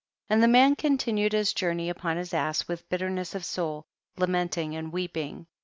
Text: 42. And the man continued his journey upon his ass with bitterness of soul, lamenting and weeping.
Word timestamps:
42. 0.29 0.33
And 0.33 0.43
the 0.43 0.47
man 0.51 0.75
continued 0.75 1.31
his 1.33 1.53
journey 1.53 1.87
upon 1.87 2.17
his 2.17 2.33
ass 2.33 2.67
with 2.67 2.89
bitterness 2.89 3.35
of 3.35 3.45
soul, 3.45 3.85
lamenting 4.17 4.75
and 4.75 4.91
weeping. 4.91 5.45